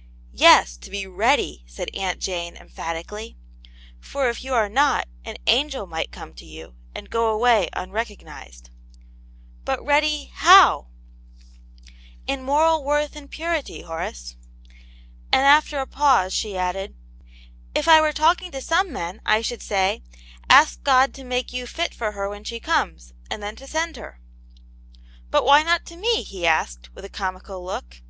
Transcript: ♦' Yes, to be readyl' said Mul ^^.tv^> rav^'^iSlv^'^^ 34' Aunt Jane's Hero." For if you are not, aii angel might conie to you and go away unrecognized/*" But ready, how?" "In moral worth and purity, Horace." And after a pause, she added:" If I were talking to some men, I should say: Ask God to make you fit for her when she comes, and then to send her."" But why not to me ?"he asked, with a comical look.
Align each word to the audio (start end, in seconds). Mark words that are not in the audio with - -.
♦' 0.00 0.02
Yes, 0.32 0.78
to 0.78 0.88
be 0.88 1.04
readyl' 1.06 1.60
said 1.66 1.90
Mul 1.92 2.02
^^.tv^> 2.02 2.04
rav^'^iSlv^'^^ 2.04 2.04
34' 2.04 2.04
Aunt 2.04 2.20
Jane's 2.22 2.56
Hero." 2.56 3.34
For 4.00 4.30
if 4.30 4.42
you 4.42 4.54
are 4.54 4.68
not, 4.70 5.08
aii 5.26 5.36
angel 5.46 5.86
might 5.86 6.10
conie 6.10 6.34
to 6.36 6.46
you 6.46 6.74
and 6.94 7.10
go 7.10 7.28
away 7.28 7.68
unrecognized/*" 7.74 8.70
But 9.66 9.84
ready, 9.84 10.32
how?" 10.36 10.86
"In 12.26 12.42
moral 12.42 12.82
worth 12.82 13.14
and 13.14 13.30
purity, 13.30 13.82
Horace." 13.82 14.36
And 15.30 15.42
after 15.44 15.80
a 15.80 15.86
pause, 15.86 16.32
she 16.32 16.56
added:" 16.56 16.94
If 17.74 17.86
I 17.86 18.00
were 18.00 18.14
talking 18.14 18.50
to 18.52 18.62
some 18.62 18.90
men, 18.94 19.20
I 19.26 19.42
should 19.42 19.60
say: 19.62 20.02
Ask 20.48 20.82
God 20.82 21.12
to 21.12 21.24
make 21.24 21.52
you 21.52 21.66
fit 21.66 21.92
for 21.94 22.12
her 22.12 22.26
when 22.30 22.44
she 22.44 22.58
comes, 22.58 23.12
and 23.30 23.42
then 23.42 23.54
to 23.56 23.66
send 23.66 23.96
her."" 23.98 24.18
But 25.30 25.44
why 25.44 25.62
not 25.62 25.84
to 25.88 25.96
me 25.98 26.22
?"he 26.22 26.46
asked, 26.46 26.88
with 26.94 27.04
a 27.04 27.10
comical 27.10 27.62
look. 27.62 28.00